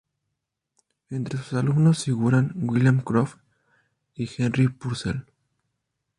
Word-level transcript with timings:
Entre 1.11 1.37
sus 1.37 1.53
alumnos 1.53 2.05
figuran 2.05 2.53
William 2.55 3.01
Croft 3.01 3.37
y 4.15 4.27
Henry 4.41 4.67
Purcell. 4.67 5.27